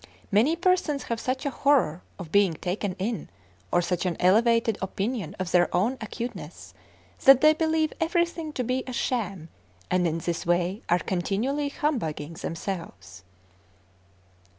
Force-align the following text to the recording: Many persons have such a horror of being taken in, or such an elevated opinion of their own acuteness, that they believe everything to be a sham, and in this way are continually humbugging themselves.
Many 0.31 0.55
persons 0.55 1.03
have 1.03 1.19
such 1.19 1.45
a 1.45 1.51
horror 1.51 2.01
of 2.17 2.31
being 2.31 2.55
taken 2.55 2.95
in, 2.97 3.29
or 3.71 3.83
such 3.83 4.03
an 4.07 4.17
elevated 4.19 4.79
opinion 4.81 5.35
of 5.37 5.51
their 5.51 5.69
own 5.75 5.95
acuteness, 6.01 6.73
that 7.25 7.41
they 7.41 7.53
believe 7.53 7.93
everything 8.01 8.51
to 8.53 8.63
be 8.63 8.83
a 8.87 8.93
sham, 8.93 9.49
and 9.91 10.07
in 10.07 10.17
this 10.17 10.43
way 10.43 10.81
are 10.89 10.97
continually 10.97 11.69
humbugging 11.69 12.33
themselves. 12.33 13.23